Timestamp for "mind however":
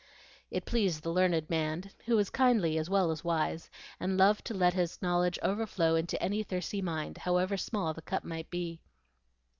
6.81-7.55